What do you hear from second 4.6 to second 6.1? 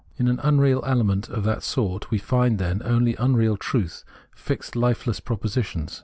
lifeless propositions.